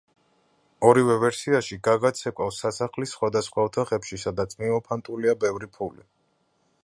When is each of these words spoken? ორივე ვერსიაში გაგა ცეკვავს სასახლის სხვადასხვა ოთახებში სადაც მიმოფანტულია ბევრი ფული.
ორივე 0.91 1.17
ვერსიაში 1.23 1.77
გაგა 1.87 2.11
ცეკვავს 2.21 2.63
სასახლის 2.65 3.13
სხვადასხვა 3.17 3.67
ოთახებში 3.69 4.21
სადაც 4.25 4.57
მიმოფანტულია 4.63 5.39
ბევრი 5.45 5.69
ფული. 5.77 6.09